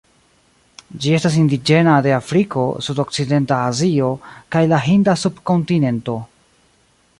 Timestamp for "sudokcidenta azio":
2.87-4.09